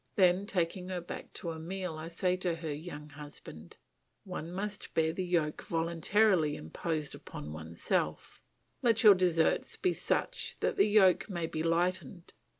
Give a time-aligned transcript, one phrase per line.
[0.15, 3.77] Then, taking her back to Emile, I say to her young husband,
[4.23, 8.41] "One must bear the yoke voluntarily imposed upon oneself.
[8.81, 12.33] Let your deserts be such that the yoke may be lightened.